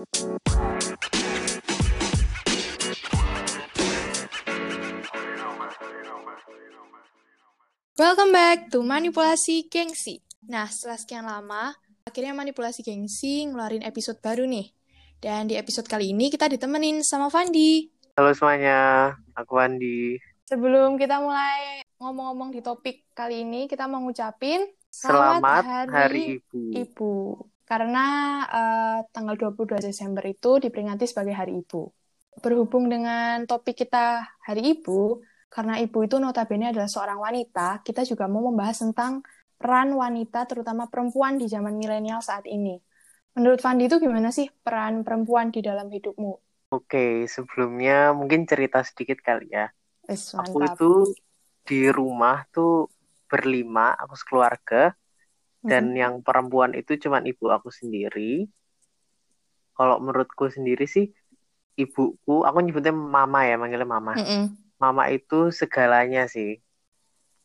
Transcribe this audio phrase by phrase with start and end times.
[0.00, 0.16] Welcome
[8.32, 10.24] back to Manipulasi Gengsi.
[10.48, 11.76] Nah, setelah sekian lama,
[12.08, 14.72] akhirnya Manipulasi Gengsi ngeluarin episode baru nih.
[15.20, 17.84] Dan di episode kali ini kita ditemenin sama Fandi.
[18.16, 20.16] Halo semuanya, aku Andi.
[20.48, 26.60] Sebelum kita mulai ngomong-ngomong di topik kali ini, kita mau ngucapin Selamat Hari, Hari Ibu.
[26.74, 27.12] Ibu.
[27.70, 28.06] Karena
[28.50, 31.82] eh, tanggal 22 Desember itu diperingati sebagai Hari Ibu.
[32.42, 38.30] Berhubung dengan topik kita Hari Ibu, karena ibu itu notabene adalah seorang wanita, kita juga
[38.30, 39.22] mau membahas tentang
[39.58, 42.78] peran wanita, terutama perempuan di zaman milenial saat ini.
[43.34, 46.32] Menurut Fandi itu gimana sih peran perempuan di dalam hidupmu?
[46.70, 49.66] Oke, sebelumnya mungkin cerita sedikit kali ya.
[50.06, 50.90] Wes, Aku itu
[51.66, 52.86] di rumah tuh
[53.26, 54.94] berlima, aku sekeluarga.
[55.60, 55.96] Dan Mhm.
[55.96, 58.48] yang perempuan itu cuman ibu aku sendiri.
[59.76, 61.08] Kalau menurutku sendiri sih,
[61.76, 64.12] ibuku, aku nyebutnya mama ya, manggilnya mama.
[64.16, 64.56] Mm-mm.
[64.80, 66.60] Mama itu segalanya sih.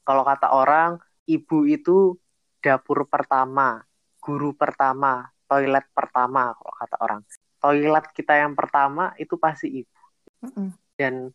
[0.03, 2.15] Kalau kata orang, ibu itu
[2.59, 3.83] dapur pertama,
[4.19, 7.21] guru pertama, toilet pertama, kalau kata orang.
[7.59, 10.01] Toilet kita yang pertama itu pasti ibu.
[10.43, 10.67] Mm-mm.
[10.95, 11.31] Dan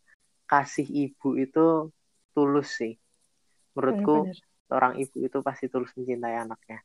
[0.48, 1.92] kasih ibu itu
[2.32, 2.96] tulus sih.
[3.76, 4.49] Menurutku, Bener-bener.
[4.72, 6.80] Orang ibu itu pasti tulus mencintai anaknya.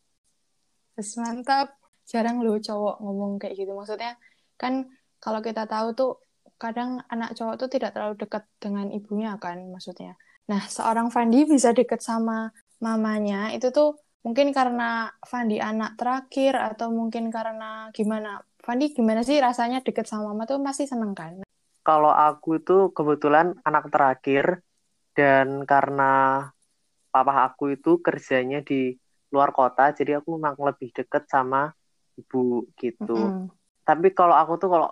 [0.97, 1.78] Wes, mantap.
[2.05, 3.73] Jarang loh cowok ngomong kayak gitu.
[3.73, 4.14] Maksudnya
[4.61, 4.86] kan
[5.17, 6.11] kalau kita tahu tuh
[6.56, 10.16] kadang anak cowok tuh tidak terlalu dekat dengan ibunya kan maksudnya.
[10.45, 16.94] Nah, seorang Fandi bisa deket sama mamanya itu tuh mungkin karena Fandi anak terakhir atau
[16.94, 18.39] mungkin karena gimana?
[18.61, 21.41] Fandi gimana sih rasanya deket sama mama tuh pasti seneng kan?
[21.86, 24.66] Kalau aku itu kebetulan anak terakhir
[25.13, 26.41] dan karena
[27.16, 28.75] papa aku itu kerjanya di
[29.33, 31.59] luar kota, jadi aku memang lebih deket sama
[32.19, 32.39] ibu
[32.81, 33.11] gitu.
[33.11, 33.49] Mm-mm.
[33.88, 34.89] Tapi kalau aku tuh kalau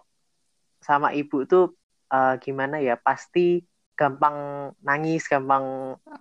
[0.88, 1.64] sama ibu tuh
[2.14, 3.40] eh, gimana ya, pasti
[4.00, 4.38] gampang
[4.88, 5.66] nangis, gampang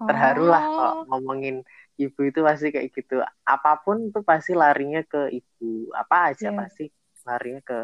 [0.07, 1.57] terharu lah kalau Oh, ngomongin
[2.03, 3.15] ibu itu pasti kayak gitu.
[3.55, 5.67] Apa pun tuh pasti larinya ke ibu.
[6.03, 6.59] Apa aja Iya.
[6.61, 6.83] pasti
[7.29, 7.77] larinya ke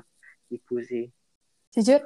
[0.57, 1.05] ibu sih.
[1.75, 2.01] jujur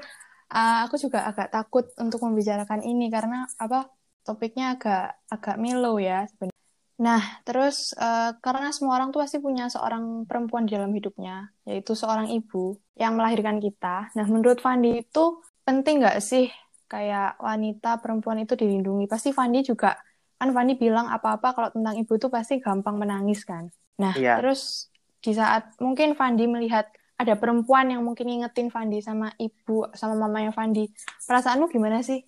[0.56, 3.78] uh, aku juga agak takut untuk membicarakan ini karena apa
[4.22, 6.60] topiknya agak agak mellow ya sebenarnya.
[7.02, 11.98] Nah, terus uh, karena semua orang tuh pasti punya seorang perempuan di dalam hidupnya, yaitu
[11.98, 14.14] seorang ibu yang melahirkan kita.
[14.14, 16.46] Nah, menurut Fandi itu penting nggak sih
[16.86, 19.10] kayak wanita perempuan itu dilindungi?
[19.10, 19.98] Pasti Fandi juga
[20.38, 23.66] kan Fandi bilang apa-apa kalau tentang ibu itu pasti gampang menangis kan.
[23.98, 24.38] Nah, Iya.
[24.38, 26.86] terus di saat mungkin Fandi melihat
[27.18, 30.90] ada perempuan yang mungkin ngingetin Fandi sama ibu sama mamanya Fandi,
[31.26, 32.22] perasaanmu gimana sih?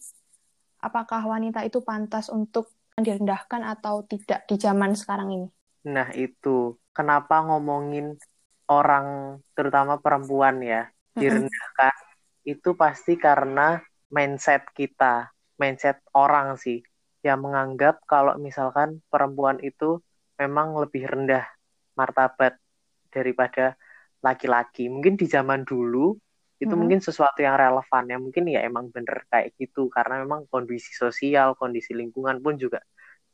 [0.84, 2.68] Apakah wanita itu pantas untuk
[3.00, 5.48] direndahkan atau tidak di zaman sekarang ini?
[5.88, 8.20] Nah, itu kenapa ngomongin
[8.68, 11.96] orang, terutama perempuan ya, direndahkan
[12.44, 13.80] itu pasti karena
[14.12, 16.84] mindset kita, mindset orang sih,
[17.24, 20.04] yang menganggap kalau misalkan perempuan itu
[20.36, 21.48] memang lebih rendah
[21.96, 22.60] martabat
[23.08, 23.80] daripada
[24.20, 24.92] laki-laki.
[24.92, 26.16] Mungkin di zaman dulu
[26.62, 26.78] itu Mm-mm.
[26.80, 29.88] mungkin sesuatu yang relevan ya, mungkin ya emang bener kayak gitu.
[29.92, 32.80] Karena memang kondisi sosial, kondisi lingkungan pun juga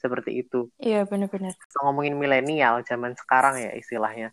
[0.03, 0.69] seperti itu.
[0.85, 1.55] Iya, benar-benar.
[1.85, 4.29] ngomongin milenial zaman sekarang ya istilahnya.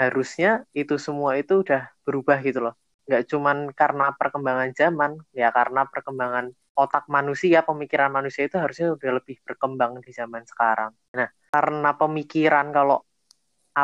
[0.00, 0.50] Harusnya
[0.80, 2.74] itu semua itu udah berubah gitu loh.
[3.08, 6.46] Nggak cuman karena perkembangan zaman ya karena perkembangan
[6.78, 10.92] otak manusia pemikiran manusia itu harusnya udah lebih berkembang di zaman sekarang.
[11.18, 12.96] Nah karena pemikiran kalau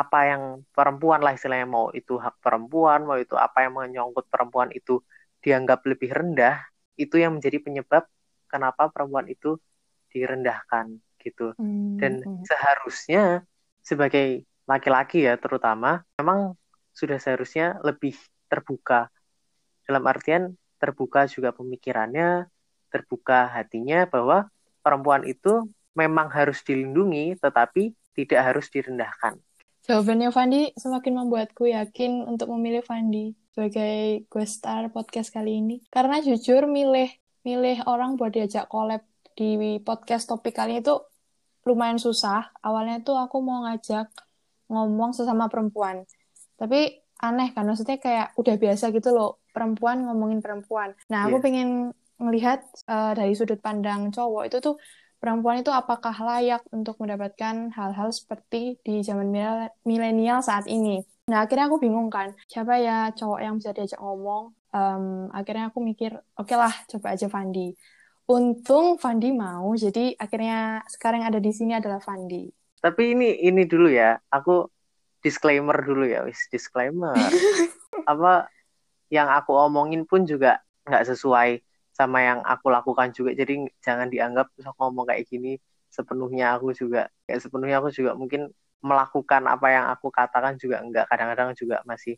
[0.01, 0.43] apa yang
[0.75, 4.91] perempuan lah istilahnya mau itu hak perempuan mau itu apa yang menyangkut perempuan itu
[5.43, 6.55] dianggap lebih rendah
[7.01, 8.03] itu yang menjadi penyebab
[8.51, 9.47] kenapa perempuan itu
[10.13, 10.87] direndahkan
[11.23, 11.53] gitu.
[11.99, 13.19] Dan Hmm, seharusnya
[13.89, 16.39] sebagai laki-laki ya terutama memang
[16.99, 18.13] sudah seharusnya lebih
[18.51, 19.09] terbuka.
[19.87, 20.43] Dalam artian
[20.81, 22.47] terbuka juga pemikirannya
[22.93, 24.47] terbuka hatinya bahwa
[24.83, 29.33] perempuan itu memang harus dilindungi tetapi tidak harus direndahkan
[29.87, 35.79] Jawabannya Fandi semakin membuatku yakin untuk memilih Fandi sebagai guest star podcast kali ini.
[35.87, 37.07] Karena jujur milih
[37.47, 40.91] milih orang buat diajak collab di podcast topik kali itu
[41.63, 42.51] lumayan susah.
[42.59, 44.11] Awalnya tuh aku mau ngajak
[44.67, 46.03] ngomong sesama perempuan.
[46.59, 50.91] Tapi aneh kan, maksudnya kayak udah biasa gitu loh, perempuan ngomongin perempuan.
[51.07, 51.43] Nah, aku Iya.
[51.47, 51.69] pengen
[52.19, 52.59] ngelihat
[52.91, 54.75] eh, dari sudut pandang cowok itu tuh
[55.17, 61.01] perempuan itu apakah layak untuk mendapatkan hal-hal seperti di zaman mil- milenial saat ini.
[61.27, 64.55] Nah, akhirnya aku bingung kan, siapa ya cowok yang bisa diajak ngomong.
[64.71, 67.75] Em, akhirnya aku mikir, oke lah, coba aja Fandi.
[68.27, 72.47] Untung Fandi mau, jadi akhirnya sekarang yang ada di sini adalah Fandi.
[72.77, 74.69] tapi ini ini dulu ya aku
[75.19, 77.17] disclaimer dulu ya wis disclaimer
[78.11, 78.47] apa
[79.09, 81.49] yang aku omongin pun juga nggak sesuai
[81.97, 83.53] sama yang aku lakukan juga jadi
[83.85, 85.49] jangan dianggap bisa ngomong kayak gini
[85.95, 88.41] sepenuhnya aku juga kayak sepenuhnya aku juga mungkin
[88.85, 92.13] melakukan apa yang aku katakan juga enggak kadang-kadang juga masih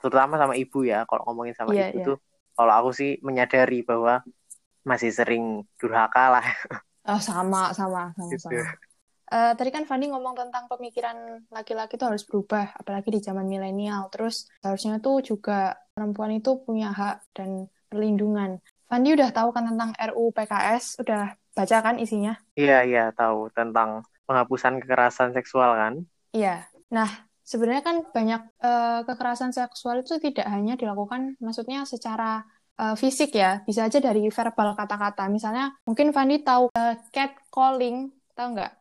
[0.00, 2.06] terutama sama ibu ya kalau ngomongin sama Iya, ibu iya.
[2.06, 2.16] tuh
[2.56, 4.24] kalau aku sih menyadari bahwa
[4.88, 5.44] masih sering
[5.80, 6.46] durhaka lah
[7.08, 8.44] Oh, sama, sama, sama, gitu.
[8.44, 8.62] sama.
[9.32, 11.16] Eh, tadi kan Fandi ngomong tentang pemikiran
[11.56, 14.02] laki-laki itu harus berubah, apalagi di zaman milenial.
[14.12, 15.52] Terus seharusnya tuh juga
[15.94, 17.50] perempuan itu punya hak dan
[17.90, 18.50] perlindungan.
[18.90, 22.34] Fandi udah tahu kan tentang RUU PKS, udah baca kan isinya?
[22.58, 25.94] Iya iya tahu tentang penghapusan kekerasan seksual kan
[26.34, 26.66] Iya.
[26.90, 27.06] Nah,
[27.46, 32.42] sebenarnya kan banyak eh, kekerasan seksual itu tidak hanya dilakukan, maksudnya secara
[32.82, 35.30] eh, fisik ya, bisa aja dari verbal kata-kata.
[35.30, 38.72] Misalnya, mungkin Fandi tahu eh, catcalling, tahu nggak?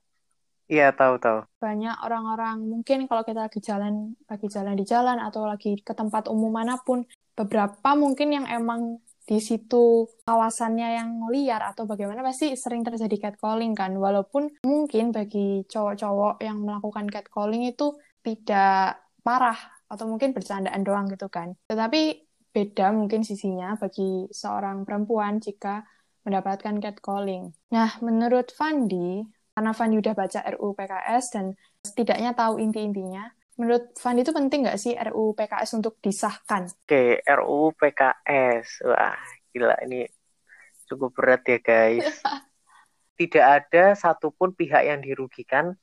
[0.70, 5.50] iya tahu tahu banyak orang-orang mungkin kalau kita lagi jalan lagi jalan di jalan atau
[5.50, 7.04] lagi ke tempat umum mana pun
[7.34, 13.78] beberapa mungkin yang emang di situ kawasannya yang liar atau bagaimana pasti sering terjadi catcalling
[13.78, 17.94] kan walaupun mungkin bagi cowok-cowok yang melakukan catcalling itu
[18.26, 25.38] tidak parah atau mungkin bercandaan doang gitu kan tetapi beda mungkin sisinya bagi seorang perempuan
[25.38, 25.86] jika
[26.28, 27.54] mendapatkan catcalling.
[27.72, 29.24] Nah, menurut Fandi,
[29.56, 31.46] karena Fandi udah baca RUU PKS dan
[31.82, 33.30] setidaknya tahu inti-intinya,
[33.60, 36.72] menurut Fandi itu penting nggak sih RUU PKS untuk disahkan?
[36.72, 38.88] Oke, RUU PKS.
[38.88, 39.20] Wah,
[39.52, 40.08] gila ini
[40.88, 42.08] cukup berat ya, guys.
[43.20, 45.76] Tidak ada satupun pihak yang dirugikan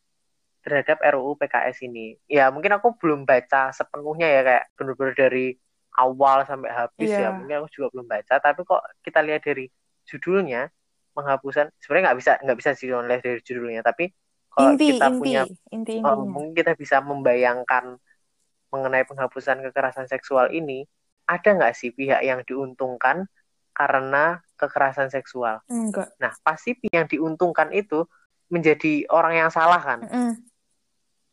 [0.64, 2.16] terhadap RUU PKS ini.
[2.26, 5.46] Ya, mungkin aku belum baca sepenuhnya ya, kayak bener-bener dari
[6.00, 7.28] awal sampai habis Iya.
[7.28, 7.36] ya.
[7.36, 9.68] Mungkin aku juga belum baca, tapi kok kita lihat dari
[10.08, 10.72] judulnya,
[11.12, 14.10] penghapusan, sebenarnya nggak bisa nggak bisa sih lihat dari judulnya, tapi
[14.56, 16.24] kalau inti, kita inti, punya inti Oh, intinya.
[16.24, 18.00] mungkin kita bisa membayangkan
[18.72, 20.88] mengenai penghapusan kekerasan seksual ini,
[21.28, 23.28] ada nggak sih pihak yang diuntungkan
[23.76, 25.60] karena kekerasan seksual?
[25.68, 26.16] Enggak.
[26.16, 28.08] Nah, pasti pihak yang diuntungkan itu
[28.48, 30.00] menjadi orang yang salah kan?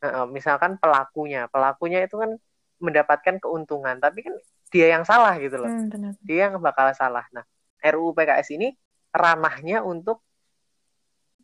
[0.03, 2.35] Nah, misalkan pelakunya, pelakunya itu kan
[2.83, 4.35] mendapatkan keuntungan, tapi kan
[4.67, 5.71] dia yang salah gitu loh.
[5.71, 6.13] Mm, benar.
[6.19, 7.23] Dia yang bakal salah.
[7.31, 7.47] Nah,
[7.79, 8.75] RUU PKS ini
[9.15, 10.19] ranahnya untuk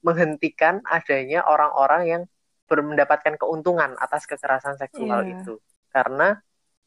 [0.01, 2.22] menghentikan adanya orang-orang yang
[2.69, 5.42] mendapatkan keuntungan atas kekerasan seksual Iya.
[5.42, 5.57] itu.
[5.90, 6.38] Karena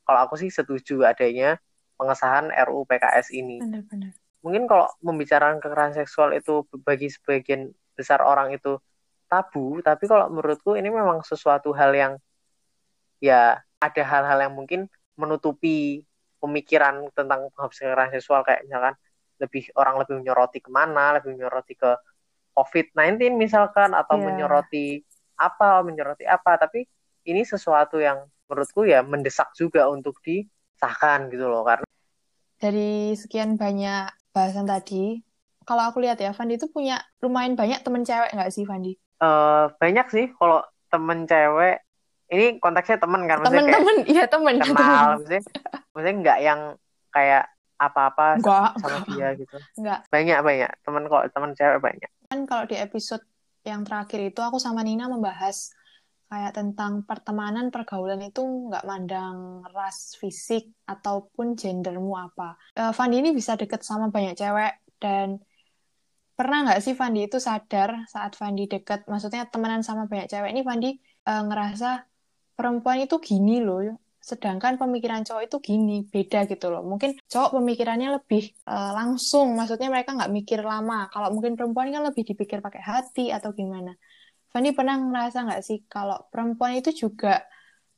[0.07, 1.59] kalau aku sih setuju adanya
[1.99, 3.59] pengesahan RUU PKS ini.
[3.59, 4.15] Benar-benar.
[4.43, 8.79] Mungkin kalau membicarakan kekerasan seksual itu bagi sebagian besar orang itu
[9.27, 12.13] tabu, tapi kalau menurutku ini memang sesuatu hal yang
[13.23, 16.03] ya ada hal-hal yang mungkin menutupi
[16.43, 18.95] pemikiran tentang kekerasan seksual kayak misalkan
[19.39, 21.91] lebih orang lebih menyoroti ke mana, lebih menyoroti ke
[22.53, 24.25] COVID-19 misalkan atau Iya.
[24.29, 24.87] menyoroti
[25.35, 26.85] apa, menyoroti apa, tapi
[27.25, 31.87] ini sesuatu yang menurutku ya mendesak juga untuk disahkan gitu loh karena
[32.57, 35.19] Dari sekian banyak bahasan tadi,
[35.63, 38.95] kalau aku lihat ya, Fandi itu punya lumayan banyak temen cewek nggak sih, Fandi?
[39.19, 41.83] eh, banyak sih kalau temen cewek
[42.29, 44.55] ini konteksnya temen kan maksudnya kayak Temen-temen, iya temen.
[44.59, 45.11] kenal temen.
[45.17, 45.43] maksudnya
[45.91, 46.61] maksudnya nggak yang
[47.09, 47.45] kayak
[47.91, 49.57] apa-apa Enggak, sama dia gitu.
[49.79, 49.99] Enggak.
[50.13, 50.71] banyak banyak.
[50.87, 52.11] Temen kok temen cewek banyak.
[52.31, 53.25] Kan kalau di episode
[53.63, 55.71] yang terakhir itu aku sama Nina membahas
[56.33, 62.57] kayak tentang pertemanan pergaulan itu nggak mandang ras fisik ataupun gendermu apa.
[62.73, 65.37] Eh, Fandi ini bisa deket sama banyak cewek dan
[66.33, 70.57] pernah nggak sih Fandi itu sadar saat Fandi deket, maksudnya temenan sama banyak cewek.
[70.57, 72.01] Ini Fandi eh, ngerasa
[72.57, 73.85] perempuan itu gini loh,
[74.23, 76.87] sedangkan pemikiran cowok itu gini, beda gitu loh.
[76.87, 81.11] Mungkin cowok pemikirannya lebih eh, langsung, maksudnya mereka nggak mikir lama.
[81.11, 83.93] Kalau mungkin perempuan kan lebih dipikir pakai hati atau gimana.
[84.55, 87.43] Fanny pernah ngerasa nggak sih kalau perempuan itu juga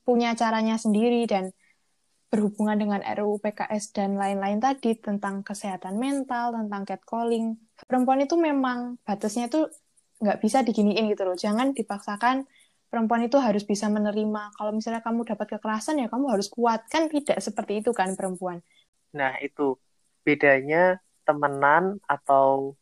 [0.07, 1.53] punya caranya sendiri dan
[2.29, 7.55] berhubungan dengan RUU PKS dan lain-lain tadi tentang kesehatan mental, tentang catcalling.
[7.85, 9.69] Perempuan itu memang batasnya itu
[10.19, 11.37] nggak bisa diginiin gitu loh.
[11.37, 12.47] Jangan dipaksakan
[12.91, 14.41] perempuan itu harus bisa menerima.
[14.57, 16.79] Kalau misalnya kamu dapat kekerasan ya kamu harus kuat.
[16.93, 18.59] Kan tidak seperti itu kan perempuan.
[19.17, 19.61] nah itu
[20.25, 20.77] bedanya
[21.25, 22.75] temenan atau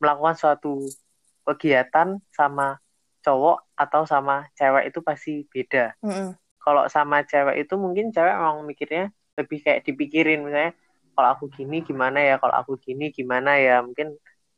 [0.00, 0.68] melakukan suatu
[1.46, 2.78] kegiatan sama
[3.24, 6.36] cowok atau sama cewek itu pasti beda Mm-mm.
[6.64, 9.02] kalau sama cewek itu mungkin cewek emang mikirnya
[9.38, 10.72] lebih kayak dipikirin misalnya
[11.14, 14.08] kalau aku gini gimana ya kalau aku gini gimana ya mungkin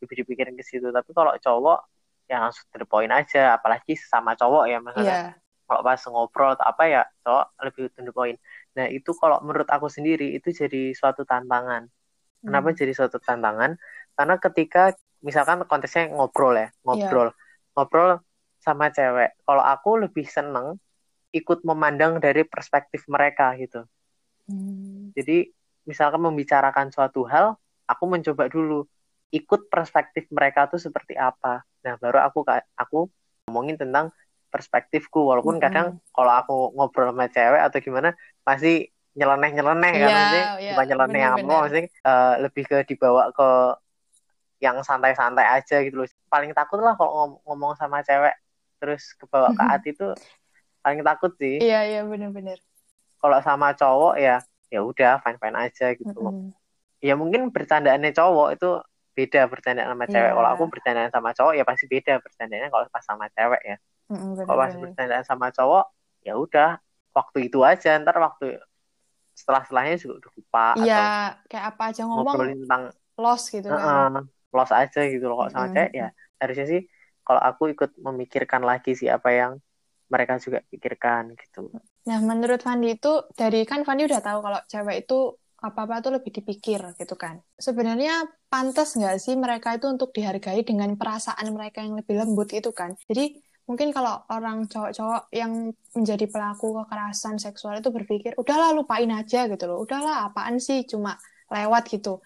[0.02, 1.78] lebih dipikirin ke situ tapi kalau cowok
[2.28, 3.56] ya langsung to the point aja.
[3.56, 5.32] Apalagi sama cowok ya maksudnya Iya.
[5.64, 8.36] kalau pas ngobrol atau apa ya cowok lebih to the point.
[8.76, 11.88] Nah itu kalau menurut aku sendiri itu jadi suatu tantangan.
[12.44, 12.78] Kenapa Hmm.
[12.78, 13.74] jadi suatu tantangan?
[14.14, 17.34] Karena ketika misalkan konteksnya ngobrol ya ngobrol.
[17.74, 18.22] Ngobrol
[18.60, 19.34] sama cewek.
[19.42, 20.76] Kalau aku lebih seneng
[21.28, 23.84] ikut memandang dari perspektif mereka gitu.
[24.48, 25.12] Hmm.
[25.12, 25.52] jadi
[25.84, 28.88] misalkan membicarakan suatu hal aku mencoba dulu
[29.28, 31.64] ikut perspektif mereka tuh seperti apa.
[31.84, 32.44] Nah baru aku
[32.76, 33.08] aku
[33.48, 34.12] ngomongin tentang
[34.48, 35.66] perspektifku walaupun mm -hmm.
[35.68, 40.44] kadang kalau aku ngobrol sama cewek atau gimana pasti nyeleneh nyeleneh yeah, kan maksudnya?
[40.48, 43.48] yeah, bukan nyeleneh yang apa maksudnya uh, lebih ke dibawa ke
[44.58, 46.08] yang santai-santai aja gitu loh.
[46.32, 48.34] Paling takut lah kalau ngom ngomong sama cewek
[48.80, 50.08] terus kebawa ke hati itu
[50.80, 51.60] paling takut sih.
[51.60, 52.58] Iya iya benar-benar
[53.18, 54.36] kalau sama cowok ya
[54.68, 56.48] ya udah fine fine aja gitu mm -hmm.
[57.02, 58.70] ya mungkin bercandaannya cowok itu
[59.18, 60.30] beda bercandaan sama cewek.
[60.30, 60.36] Yeah.
[60.38, 63.76] kalau aku bercandaan sama cowok ya pasti beda bercandaannya kalau pas sama cewek ya.
[64.08, 65.84] Mm kalau pas bercandaan sama cowok
[66.22, 66.70] ya udah
[67.10, 68.62] waktu itu aja ntar waktu
[69.34, 71.06] setelah setelahnya juga udah lupa iya
[71.50, 72.82] kayak apa aja ngomong tentang
[73.18, 74.14] loss gitu kan.
[74.14, 74.22] Uh,
[74.54, 76.08] loss aja gitu loh kalau sama mm cewek ya.
[76.38, 76.80] Harusnya sih
[77.26, 79.52] kalau aku ikut memikirkan lagi sih apa yang
[80.08, 81.68] mereka juga pikirkan gitu.
[82.08, 86.30] Nah, menurut Fandi itu dari kan Fandi udah tahu kalau cewek itu apa-apa tuh lebih
[86.30, 87.42] dipikir gitu kan.
[87.58, 92.70] Sebenarnya pantas nggak sih mereka itu untuk dihargai dengan perasaan mereka yang lebih lembut itu
[92.70, 92.94] kan.
[93.10, 99.50] Jadi mungkin kalau orang cowok-cowok yang menjadi pelaku kekerasan seksual itu berpikir udahlah lupain aja
[99.50, 99.82] gitu loh.
[99.82, 101.18] Udahlah apaan sih cuma
[101.50, 102.22] lewat gitu.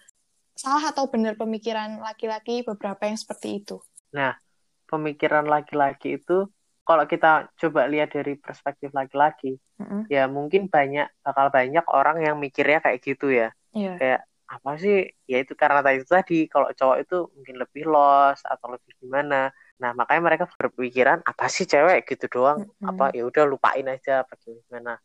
[0.53, 3.81] Salah atau benar pemikiran laki-laki beberapa yang seperti itu?
[4.13, 4.37] Nah,
[4.85, 6.45] pemikiran laki-laki itu
[6.83, 10.11] kalau kita coba lihat dari perspektif laki-laki, mm-hmm.
[10.11, 13.55] ya mungkin banyak bakal banyak orang yang mikirnya kayak gitu ya.
[13.71, 13.95] Yeah.
[13.95, 14.21] Kayak
[14.51, 15.07] apa sih?
[15.23, 19.55] Ya itu karena tadi itu tadi kalau cowok itu mungkin lebih los atau lebih gimana.
[19.79, 22.67] Nah, makanya mereka berpikiran apa sih cewek gitu doang?
[22.67, 22.89] Mm-hmm.
[22.91, 24.99] Apa ya udah lupain aja apa gimana.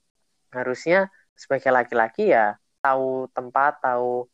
[0.50, 1.06] Harusnya
[1.38, 4.26] sebagai laki-laki ya tahu tempat, tahu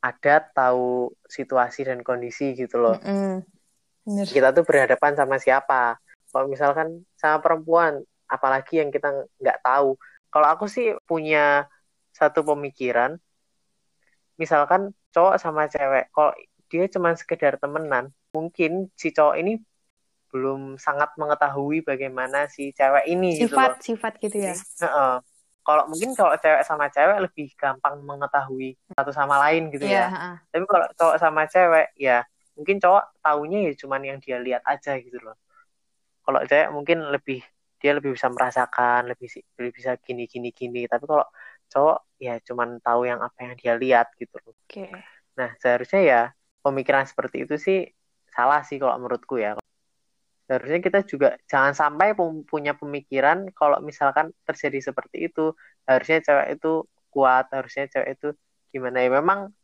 [0.00, 2.96] adat, tahu situasi dan kondisi gitu loh.
[3.04, 4.24] Mm-hmm.
[4.32, 9.10] Kita tuh berhadapan sama siapa kalau misalkan sama perempuan apalagi yang kita
[9.42, 9.98] nggak tahu.
[10.30, 11.66] Kalau aku sih punya
[12.14, 13.18] satu pemikiran
[14.40, 16.32] misalkan cowok sama cewek kalau
[16.72, 19.60] dia cuma sekedar temenan mungkin si cowok ini
[20.30, 23.74] belum sangat mengetahui bagaimana si cewek ini sifat gitu loh.
[23.82, 24.54] sifat gitu ya?
[24.80, 25.18] Uh,
[25.66, 30.16] kalau mungkin kalau cewek sama cewek lebih gampang mengetahui satu sama lain gitu yeah, ya.
[30.16, 30.36] uh.
[30.48, 34.96] tapi kalau cowok sama cewek ya mungkin cowok taunya ya cuman yang dia lihat aja
[34.96, 35.36] gitu loh
[36.24, 37.40] kalau cewek mungkin lebih
[37.80, 41.24] dia lebih bisa merasakan lebih lebih bisa gini gini gini tapi kalau
[41.70, 44.52] cowok ya cuman tahu yang apa yang dia lihat gitu loh.
[44.52, 44.90] Oke.
[44.90, 44.90] Okay.
[45.38, 46.20] Nah seharusnya ya
[46.60, 47.88] pemikiran seperti itu sih
[48.28, 49.56] salah sih kalau menurutku ya.
[50.50, 52.12] Seharusnya kita juga jangan sampai
[52.44, 55.54] punya pemikiran kalau misalkan terjadi seperti itu
[55.86, 56.84] harusnya cewek itu
[57.14, 58.28] kuat harusnya cewek itu
[58.74, 59.54] gimana ya memang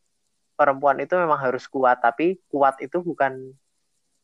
[0.55, 3.55] perempuan itu memang harus kuat tapi kuat itu bukan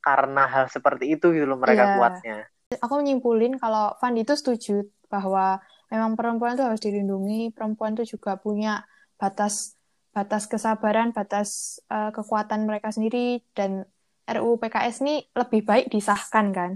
[0.02, 1.97] karena hal seperti itu gitu loh mereka yeah.
[1.97, 2.37] kuatnya.
[2.82, 5.61] Aku menyimpulin kalau Van itu setuju bahwa
[5.92, 8.82] memang perempuan itu harus dilindungi, perempuan itu juga punya
[9.21, 9.78] batas
[10.12, 13.88] batas kesabaran, batas uh, kekuatan mereka sendiri dan
[14.28, 16.71] RUU PKS ini lebih baik disahkan kan?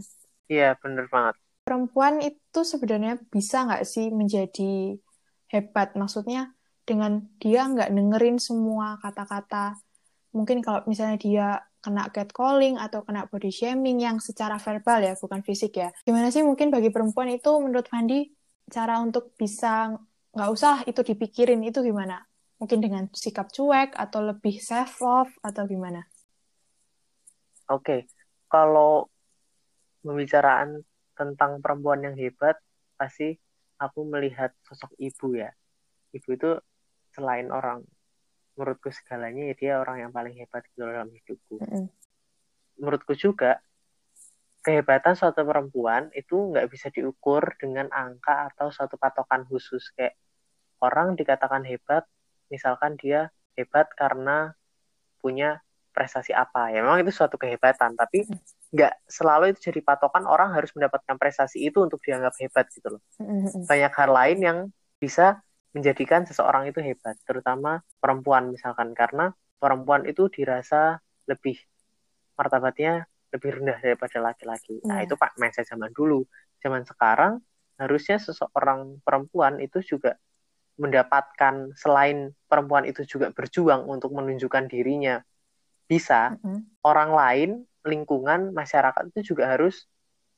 [0.48, 1.36] Iya, bener banget.
[1.66, 4.96] Perempuan itu sebenarnya bisa nggak sih menjadi
[5.50, 5.98] hebat?
[5.98, 6.54] Maksudnya
[6.86, 9.74] dengan dia nggak dengerin semua kata-kata.
[10.32, 11.48] Mungkin kalau misalnya dia
[11.86, 15.94] kena catcalling atau kena body shaming yang secara verbal ya, bukan fisik ya.
[16.02, 18.26] Gimana sih mungkin bagi perempuan itu menurut Fandi
[18.66, 19.94] cara untuk bisa
[20.34, 22.26] nggak usah itu dipikirin itu gimana?
[22.58, 26.02] Mungkin dengan sikap cuek atau lebih self love atau gimana?
[27.70, 28.00] Oke, okay.
[28.50, 29.06] kalau
[30.02, 30.82] pembicaraan
[31.14, 32.58] tentang perempuan yang hebat,
[32.98, 33.38] pasti
[33.78, 35.54] aku melihat sosok ibu ya.
[36.10, 36.50] Ibu itu
[37.14, 37.86] selain orang
[38.56, 41.60] menurutku segalanya ya dia orang yang paling hebat gitu dalam hidupku.
[41.60, 41.84] Mm -hmm.
[42.80, 43.60] Menurutku juga
[44.64, 49.94] kehebatan suatu perempuan itu nggak bisa diukur dengan angka atau suatu patokan khusus.
[49.94, 50.18] Kayak
[50.82, 52.02] orang dikatakan hebat
[52.50, 54.56] misalkan dia hebat karena
[55.22, 55.62] punya
[55.94, 56.74] prestasi apa.
[56.74, 58.26] Ya memang itu suatu kehebatan tapi
[58.74, 63.02] nggak selalu itu jadi patokan orang harus mendapatkan prestasi itu untuk dianggap hebat gitu loh.
[63.70, 64.58] Banyak hal lain yang
[64.98, 65.45] bisa
[65.76, 70.96] menjadikan seseorang itu hebat, terutama perempuan misalkan karena perempuan itu dirasa
[71.28, 71.60] lebih
[72.32, 74.80] martabatnya lebih rendah daripada laki-laki.
[74.88, 75.04] Nah, iya.
[75.04, 76.24] itu Pak mindset zaman dulu.
[76.64, 77.44] Zaman sekarang
[77.76, 80.16] harusnya seseorang perempuan itu juga
[80.80, 85.20] mendapatkan selain perempuan itu juga berjuang untuk menunjukkan dirinya
[85.84, 86.58] bisa, mm -hmm.
[86.84, 87.50] orang lain,
[87.84, 89.84] lingkungan, masyarakat itu juga harus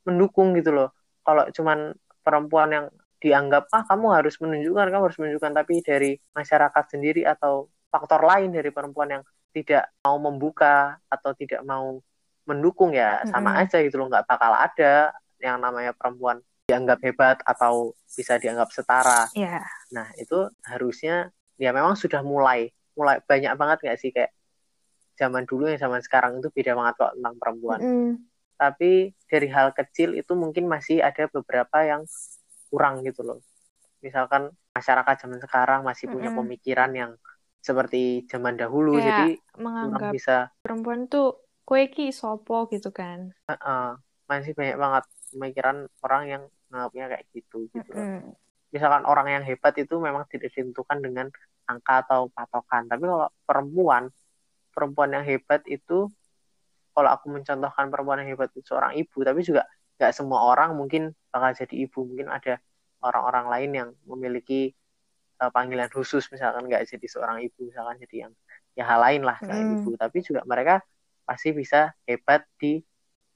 [0.07, 0.90] mendukung gitu loh.
[1.23, 2.87] Kalau cuman perempuan yang
[3.19, 8.55] dianggap ah kamu harus menunjukkan kamu harus menunjukkan tapi dari masyarakat sendiri atau faktor lain
[8.55, 11.99] dari perempuan yang tidak mau membuka atau tidak mau
[12.47, 13.63] mendukung ya sama mm-hmm.
[13.67, 19.29] aja gitu loh nggak bakal ada yang namanya perempuan dianggap hebat atau bisa dianggap setara.
[19.33, 19.65] Yeah.
[19.93, 24.33] Nah itu harusnya ya memang sudah mulai mulai banyak banget nggak sih kayak
[25.19, 27.81] zaman dulu yang zaman sekarang itu beda banget kok tentang perempuan.
[27.81, 28.13] Mm.
[28.59, 28.93] Tapi
[29.27, 32.05] dari hal kecil itu mungkin masih ada beberapa yang
[32.69, 33.39] kurang gitu loh.
[34.05, 36.47] Misalkan masyarakat zaman sekarang masih punya Mm-mm.
[36.47, 37.13] pemikiran yang
[37.59, 39.27] seperti zaman dahulu, Kayak jadi
[39.59, 43.35] menganggap bisa perempuan tuh kue ki sopo gitu kan.
[43.51, 43.99] uh,
[44.31, 47.93] masih banyak banget pemikiran orang yang menganggapnya kayak gitu gitu.
[47.93, 48.33] Mm-mm.
[48.71, 51.27] Misalkan orang yang hebat itu memang tidak ditentukan dengan
[51.69, 54.09] angka atau patokan, tapi kalau perempuan
[54.73, 56.09] perempuan yang hebat itu
[56.95, 59.67] kalau aku mencontohkan perempuan yang hebat itu seorang ibu, tapi juga
[59.99, 62.52] nggak semua orang mungkin bakal jadi ibu, mungkin ada
[63.04, 64.75] orang-orang lain yang memiliki
[65.42, 68.32] uh, panggilan khusus, misalkan nggak jadi seorang ibu, misalkan jadi yang
[68.78, 69.75] ya hal lain lah selain Mm.
[69.78, 70.75] ibu, tapi juga mereka
[71.28, 72.80] pasti bisa hebat di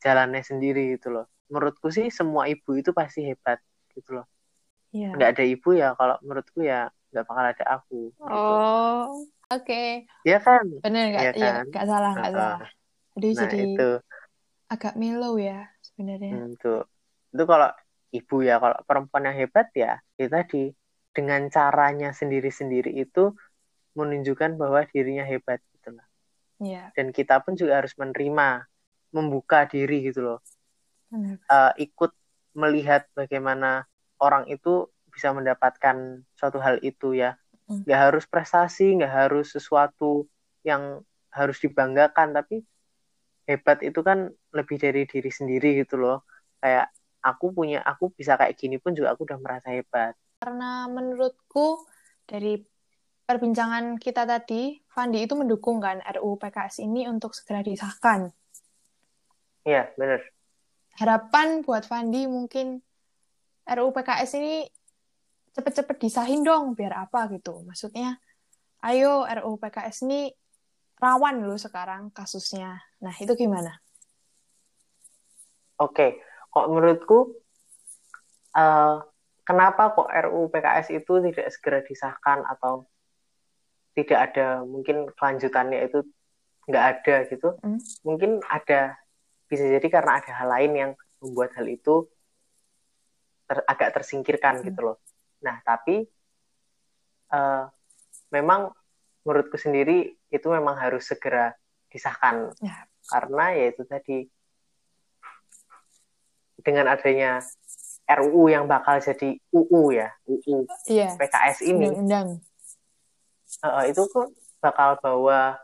[0.02, 1.26] jalannya sendiri gitu loh.
[1.52, 3.58] Menurutku sih semua ibu itu pasti hebat
[3.94, 4.26] gitu loh.
[4.92, 5.06] Iya.
[5.16, 8.00] Nggak ada ibu ya kalau menurutku ya nggak bakal ada aku.
[8.12, 8.32] Gitu.
[8.32, 9.82] Oh, oke.
[10.24, 10.64] Ya kan?
[10.84, 11.24] Bener nggak?
[11.24, 11.64] Iya Iya, kan?
[11.68, 12.58] nggak salah, nggak salah.
[13.16, 13.82] Aduh, Nah jadi itu,
[14.72, 16.32] agak mellow ya sebenarnya.
[16.32, 16.78] Hmm, tuh.
[17.32, 17.68] itu kalau
[18.12, 20.62] ibu ya, kalau perempuan yang hebat ya, itu tadi
[21.12, 23.32] dengan caranya sendiri-sendiri itu
[23.96, 26.06] menunjukkan bahwa dirinya hebat gitu loh.
[26.62, 28.64] Iya, Dan kita pun juga harus menerima,
[29.12, 30.38] membuka diri gitu loh.
[31.12, 31.36] benar.
[31.48, 32.12] Eh, ikut
[32.56, 33.84] melihat bagaimana
[34.20, 37.36] orang itu bisa mendapatkan suatu hal itu ya.
[37.68, 37.84] Hmm.
[37.84, 40.24] Nggak harus prestasi, nggak harus sesuatu
[40.64, 42.64] yang harus dibanggakan, tapi
[43.48, 46.24] hebat itu kan lebih dari diri sendiri gitu loh.
[46.62, 46.88] Kayak
[47.22, 50.18] aku punya, aku bisa kayak gini pun juga aku udah merasa hebat.
[50.42, 51.86] Karena menurutku
[52.26, 52.58] dari
[53.24, 58.28] perbincangan kita tadi, Fandi itu mendukung kan RUU PKS ini untuk segera disahkan.
[59.62, 60.20] Iya, bener.
[60.98, 62.82] Harapan buat Fandi mungkin
[63.64, 64.66] RUU PKS ini
[65.54, 67.62] cepet-cepet disahin dong, biar apa gitu.
[67.62, 68.18] Maksudnya,
[68.82, 70.34] ayo RUU PKS ini
[70.98, 72.82] rawan loh sekarang kasusnya.
[72.98, 73.78] Nah, itu gimana?
[75.78, 77.32] Oke, kok menurutku
[78.52, 78.96] eh,
[79.42, 82.84] kenapa kok RUU PKS itu tidak segera disahkan atau
[83.92, 86.04] tidak ada mungkin kelanjutannya itu
[86.68, 87.48] nggak ada gitu?
[87.60, 87.80] Hmm.
[88.06, 88.96] Mungkin ada
[89.48, 92.08] bisa jadi karena ada hal lain yang membuat hal itu
[93.44, 94.66] ter- agak tersingkirkan Hmm.
[94.70, 94.96] gitu loh.
[95.42, 96.04] Nah, tapi
[97.32, 97.64] eh,
[98.28, 98.68] memang
[99.24, 101.56] menurutku sendiri itu memang harus segera
[101.88, 102.84] disahkan Ya.
[103.08, 104.24] karena ya itu tadi
[106.62, 107.42] dengan adanya
[108.06, 112.28] RUU yang bakal jadi UU ya, UU Iya, PKS ini, undang-undang.
[113.62, 115.54] eh, itu tuh bakal bawa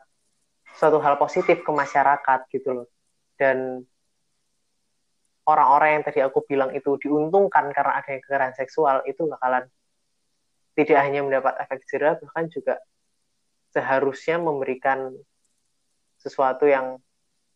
[0.79, 2.87] suatu hal positif ke masyarakat gitu loh.
[3.35, 3.83] Dan
[5.49, 9.65] orang-orang yang tadi aku bilang itu diuntungkan karena adanya kekerasan seksual itu bakalan
[10.79, 12.79] tidak hanya mendapat efek jerah, bahkan juga
[13.75, 15.11] seharusnya memberikan
[16.23, 17.03] sesuatu yang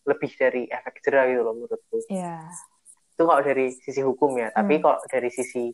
[0.02, 2.02] lebih dari efek jerah gitu loh menurutku.
[2.10, 2.50] Iya.
[3.22, 4.82] Itu kalau dari sisi hukum ya tapi Hmm.
[4.82, 5.70] kalau dari sisi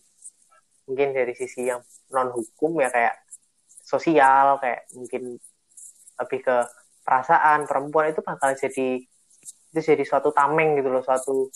[0.85, 1.81] mungkin dari sisi yang
[2.13, 3.17] non hukum ya kayak
[3.81, 5.41] sosial kayak mungkin
[6.21, 6.57] lebih ke
[7.09, 9.01] perasaan perempuan itu bakal jadi
[9.73, 11.49] itu jadi suatu tameng gitu loh suatu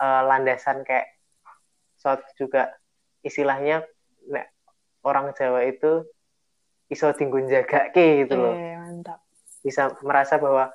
[0.00, 1.20] eh, landasan kayak
[2.00, 2.72] suatu juga
[3.20, 3.84] istilahnya
[4.32, 4.56] nek
[5.04, 6.08] orang Jawa itu
[6.88, 9.20] iso tinggun jaga ke gitu loh mantap.
[9.60, 10.72] bisa merasa bahwa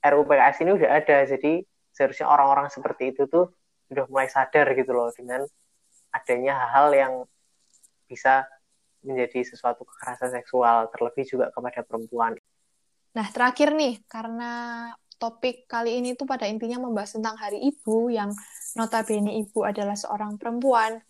[0.00, 1.60] RUU PKS ini udah ada jadi
[1.90, 3.50] seharusnya orang-orang seperti itu tuh
[3.90, 5.42] sudah mulai sadar gitu loh dengan
[6.14, 7.12] adanya hal-hal yang
[8.06, 8.46] bisa
[9.00, 12.36] menjadi sesuatu kekerasan seksual terlebih juga kepada perempuan.
[13.16, 14.52] Nah, terakhir nih, karena
[15.18, 18.30] topik kali ini tuh pada intinya membahas tentang Hari Ibu yang
[18.78, 21.02] notabene ibu adalah seorang perempuan.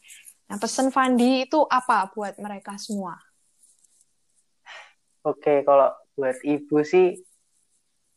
[0.51, 3.15] Nah, pesan Fandi itu apa buat mereka semua?
[5.23, 7.21] Oke, kalau buat ibu sih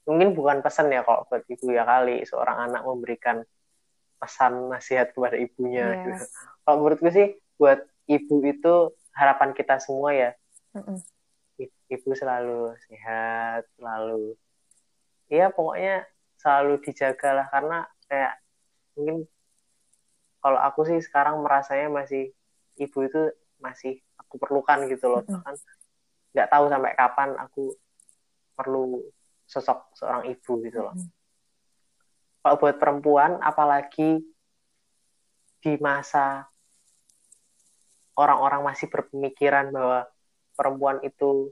[0.04, 3.44] mungkin bukan pesan ya kalau buat ibu ya kali seorang anak memberikan
[4.20, 5.96] pesan nasihat kepada ibunya.
[5.96, 6.04] Iya.
[6.08, 6.26] gitu.
[6.64, 7.28] Kalau menurutku sih
[7.60, 10.32] buat ibu itu harapan kita semua ya
[10.74, 11.00] Mm-mm.
[11.64, 14.34] Ibu selalu sehat, selalu
[15.30, 16.04] ya pokoknya
[16.42, 18.34] selalu dijaga lah karena kayak
[18.98, 19.30] mungkin
[20.44, 22.34] kalau aku sih sekarang merasanya masih
[22.76, 23.22] ibu itu
[23.62, 25.40] masih aku perlukan gitu loh Mm-mm.
[25.40, 25.56] bahkan
[26.34, 27.78] nggak tahu sampai kapan aku
[28.58, 29.06] perlu
[29.46, 30.96] sosok seorang ibu gitu loh.
[30.96, 31.10] Mm.
[32.44, 34.20] Kalau buat perempuan apalagi
[35.64, 36.44] di masa
[38.20, 40.06] orang-orang masih berpemikiran bahwa
[40.54, 41.50] perempuan itu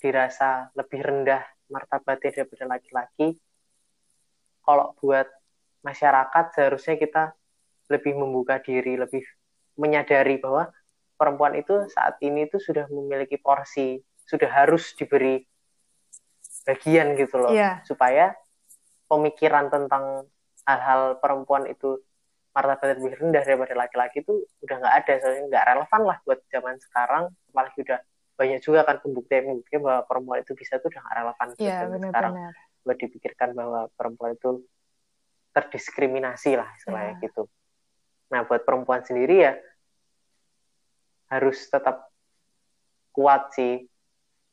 [0.00, 3.36] dirasa lebih rendah martabatnya daripada laki-laki.
[4.64, 5.28] Kalau buat
[5.84, 7.36] masyarakat seharusnya kita
[7.92, 9.22] lebih membuka diri, lebih
[9.76, 10.72] menyadari bahwa
[11.20, 15.42] perempuan itu saat ini itu sudah memiliki porsi sudah harus diberi
[16.62, 17.80] bagian gitu loh Iya.
[17.82, 18.36] supaya
[19.06, 20.28] pemikiran tentang
[20.62, 21.98] hal-hal perempuan itu
[22.50, 26.76] martabatnya lebih rendah daripada laki-laki itu udah nggak ada soalnya nggak relevan lah buat zaman
[26.78, 27.98] sekarang apalagi udah
[28.34, 31.76] banyak juga kan pembuktian pembuktian bahwa perempuan itu bisa tuh udah nggak relevan buat Iya,
[31.78, 32.54] zaman sekarang benar-benar.
[32.80, 34.50] buat dipikirkan bahwa perempuan itu
[35.50, 37.22] terdiskriminasi lah istilahnya Ya.
[37.24, 37.42] gitu
[38.30, 39.52] nah buat perempuan sendiri ya
[41.28, 42.10] harus tetap
[43.10, 43.86] kuat sih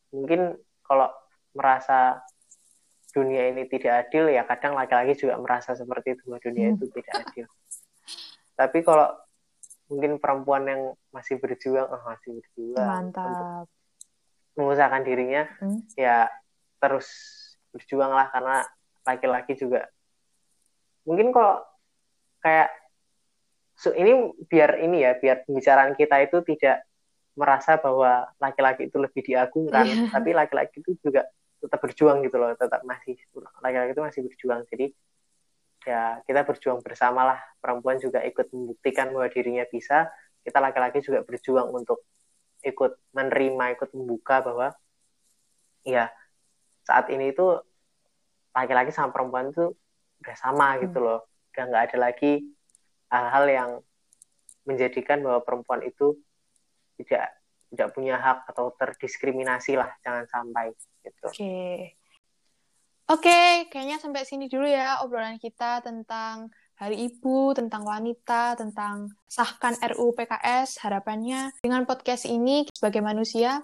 [0.10, 1.10] mungkin kalau
[1.52, 2.20] merasa
[3.12, 6.76] dunia ini tidak adil ya kadang laki-laki juga merasa seperti itu bahwa dunia Hmm.
[6.76, 7.46] itu tidak adil
[8.54, 9.10] tapi kalau
[9.88, 13.66] mungkin perempuan yang masih berjuang oh masih berjuang untuk Mantap.
[14.54, 15.82] mengusahakan dirinya Hmm.
[15.94, 16.28] ya
[16.78, 17.08] terus
[17.72, 18.62] berjuang lah karena
[19.02, 19.88] laki-laki juga
[21.04, 21.64] mungkin kok
[22.38, 22.70] kayak
[23.74, 24.14] so, ini
[24.46, 26.84] biar ini ya biar pembicaraan kita itu tidak
[27.34, 30.10] merasa bahwa laki-laki itu lebih diagungkan Iya.
[30.12, 31.26] tapi laki-laki itu juga
[31.58, 33.18] tetap berjuang gitu loh tetap masih
[33.62, 34.62] laki-laki itu masih berjuang.
[34.70, 34.94] Jadi
[35.86, 37.40] ya kita berjuang bersama lah.
[37.58, 40.10] Perempuan juga ikut membuktikan bahwa dirinya bisa.
[40.46, 42.08] Kita laki-laki juga berjuang untuk
[42.64, 44.74] ikut menerima ikut membuka bahwa
[45.86, 46.10] ya
[46.88, 47.46] saat ini itu
[48.56, 49.76] laki-laki sama perempuan itu
[50.24, 51.28] udah sama gitu loh.
[51.54, 52.48] Udah nggak ada lagi
[53.12, 53.70] hal-hal yang
[54.68, 56.20] menjadikan bahwa perempuan itu
[57.00, 57.32] tidak
[57.72, 60.72] tidak punya hak atau terdiskriminasi lah jangan sampai
[61.04, 61.96] gitu Oke.
[63.08, 69.80] Oke, kayaknya sampai sini dulu ya obrolan kita tentang Hari Ibu, tentang wanita, tentang sahkan
[69.80, 70.84] RUU PKS.
[70.84, 73.64] Harapannya dengan podcast ini sebagai manusia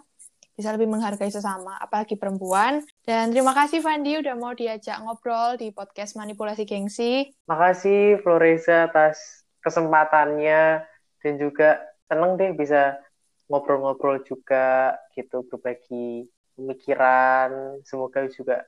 [0.56, 2.82] bisa lebih menghargai sesama, apalagi perempuan.
[3.06, 7.28] Dan terima kasih Fandi udah mau diajak ngobrol di podcast Manipulasi Gengsi.
[7.46, 10.88] makasih Floreza atas kesempatannya
[11.22, 12.98] dan juga seneng deh bisa
[13.48, 17.80] ngobrol-ngobrol juga gitu berbagi pemikiran.
[17.84, 18.64] Semoga juga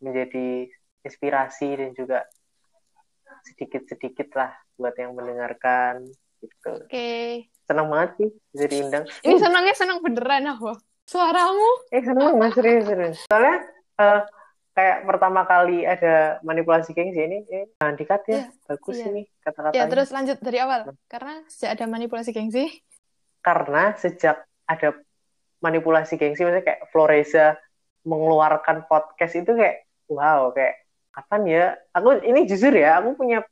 [0.00, 0.68] menjadi
[1.04, 2.24] inspirasi dan juga
[3.46, 6.04] sedikit-sedikit lah buat yang mendengarkan
[6.40, 6.72] gitu.
[6.88, 7.48] Oke.
[7.70, 9.04] senang banget sih bisa diundang.
[9.22, 10.74] Ini senangnya senang beneran aku.
[11.06, 11.70] Suaramu?
[11.94, 12.50] Eh senang mas.
[12.50, 13.18] Serius serius.
[13.30, 13.62] Soalnya
[13.94, 14.20] eh,
[14.74, 17.38] kayak pertama kali ada manipulasi gengsi ini.
[17.46, 19.06] Eh, dikat ya Iya, bagus iya.
[19.14, 19.78] ini kata-katanya.
[19.78, 20.80] Ya, terus lanjut dari awal.
[21.06, 22.66] Karena sejak ada manipulasi gengsi,
[23.40, 24.96] karena sejak ada
[25.60, 27.56] manipulasi gengsi maksudnya kayak Floreza
[28.04, 30.80] mengeluarkan podcast itu kayak wow kayak
[31.12, 33.44] kapan ya aku ini jujur ya aku punya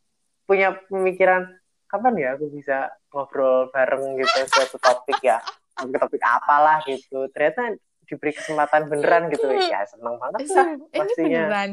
[0.49, 1.45] punya pemikiran
[1.89, 5.41] kapan ya aku bisa ngobrol bareng gitu suatu topik ya
[5.77, 7.77] topik topik apalah gitu ternyata
[8.09, 11.71] diberi kesempatan beneran gitu ya seneng banget lah ini pastinya beneran.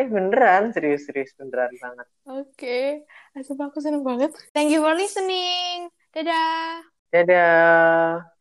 [0.00, 3.06] eh beneran serius serius beneran banget Oke,
[3.38, 4.34] Asap aku seneng banget.
[4.50, 5.94] Thank you for listening.
[6.10, 6.95] Dadah.
[7.12, 8.35] Dadah